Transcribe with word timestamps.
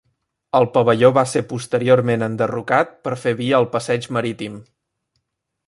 El 0.59 0.63
pavelló 0.77 1.11
va 1.17 1.23
ser 1.31 1.43
posteriorment 1.51 2.27
enderrocat 2.29 2.97
per 3.05 3.15
fer 3.25 3.35
via 3.43 3.61
al 3.61 3.69
passeig 3.77 4.09
Marítim. 4.19 4.57